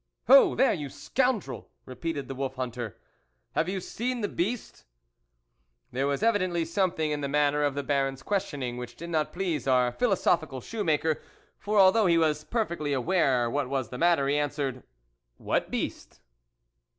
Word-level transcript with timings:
"Ho, 0.29 0.55
there, 0.55 0.73
you 0.73 0.89
scoundrel!" 0.89 1.69
repeated 1.85 2.27
the 2.27 2.33
wolf 2.33 2.55
hunter, 2.55 2.99
"have 3.51 3.69
you 3.69 3.79
seen 3.79 4.21
the 4.21 4.27
beast?" 4.27 4.83
There 5.91 6.07
was 6.07 6.23
evidently 6.23 6.65
something 6.65 7.11
in 7.11 7.21
the 7.21 7.27
manner 7.27 7.61
of 7.63 7.75
the 7.75 7.83
Baron's 7.83 8.23
questioning 8.23 8.77
which 8.77 8.95
did 8.95 9.11
not 9.11 9.31
please 9.31 9.67
our 9.67 9.91
philosophical 9.91 10.59
shoe 10.59 10.83
maker, 10.83 11.21
for 11.59 11.77
although 11.77 12.07
he 12.07 12.17
was 12.17 12.43
perfectly 12.45 12.93
aware 12.93 13.47
what 13.47 13.69
was 13.69 13.89
the 13.89 13.99
matter, 13.99 14.27
he 14.27 14.39
answered:" 14.39 14.81
what 15.37 15.69
beast 15.69 16.19